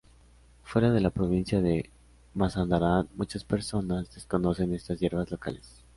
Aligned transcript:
Fuera 0.63 0.91
de 0.91 0.99
la 0.99 1.11
provincia 1.11 1.61
de 1.61 1.91
Mazandarán, 2.33 3.07
muchas 3.17 3.43
personas 3.43 4.11
desconocen 4.15 4.73
estas 4.73 4.99
hierbas 4.99 5.29
locales. 5.29 5.83